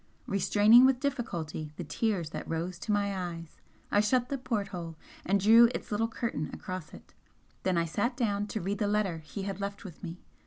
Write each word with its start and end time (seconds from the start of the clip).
Restraining 0.25 0.83
with 0.83 0.99
difficulty 0.99 1.73
the 1.77 1.83
tears 1.83 2.31
that 2.31 2.49
rose 2.49 2.79
to 2.79 2.91
my 2.91 3.15
eyes, 3.15 3.61
I 3.91 3.99
shut 3.99 4.29
the 4.29 4.37
port 4.39 4.69
hole 4.69 4.95
and 5.23 5.39
drew 5.39 5.65
its 5.75 5.91
little 5.91 6.07
curtain 6.07 6.49
across 6.51 6.91
it 6.91 7.13
then 7.61 7.77
I 7.77 7.85
sat 7.85 8.17
down 8.17 8.47
to 8.47 8.61
read 8.61 8.79
the 8.79 8.87
letter 8.87 9.19
he 9.19 9.43
had 9.43 9.61
left 9.61 9.83
with 9.83 10.01
me. 10.01 10.19